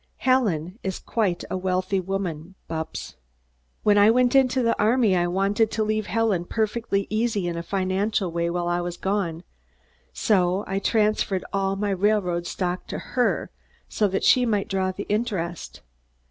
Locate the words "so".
10.11-10.63, 13.87-14.07